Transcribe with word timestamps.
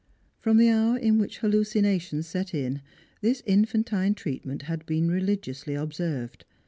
From 0.39 0.57
the 0.57 0.67
hour 0.67 0.97
in 0.97 1.19
which 1.19 1.37
hallucination 1.41 2.23
set 2.23 2.55
in, 2.55 2.81
this 3.21 3.43
infantine 3.45 4.15
treatment 4.15 4.63
had 4.63 4.83
been 4.87 5.11
religiously 5.11 5.75
observed. 5.75 6.43